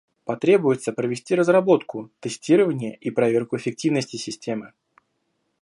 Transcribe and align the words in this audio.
Потребуется 0.25 0.93
провести 0.93 1.35
разработку, 1.35 2.09
тестирование 2.21 2.95
и 2.97 3.11
проверку 3.11 3.57
эффективности 3.57 4.15
системы. 4.15 4.73